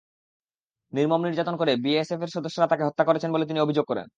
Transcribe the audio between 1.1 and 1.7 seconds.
নির্যাতন